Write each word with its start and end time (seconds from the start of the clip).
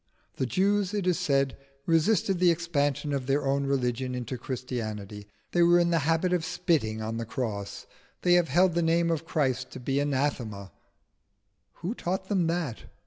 The 0.37 0.47
Jews, 0.47 0.95
it 0.95 1.05
is 1.05 1.19
said, 1.19 1.55
resisted 1.85 2.39
the 2.39 2.49
expansion 2.49 3.13
of 3.13 3.27
their 3.27 3.45
own 3.45 3.67
religion 3.67 4.15
into 4.15 4.35
Christianity; 4.35 5.27
they 5.51 5.61
were 5.61 5.77
in 5.77 5.91
the 5.91 5.99
habit 6.09 6.33
of 6.33 6.43
spitting 6.43 7.03
on 7.03 7.17
the 7.17 7.23
cross; 7.27 7.85
they 8.23 8.33
have 8.33 8.47
held 8.47 8.73
the 8.73 8.81
name 8.81 9.11
of 9.11 9.27
Christ 9.27 9.69
to 9.73 9.79
be 9.79 9.99
Anathema. 9.99 10.71
Who 11.85 11.93
taught 11.93 12.29
them 12.29 12.47
that? 12.47 12.85